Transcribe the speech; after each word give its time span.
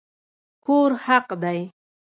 کور 0.65 0.91
حق 1.05 1.29
دی 1.43 1.59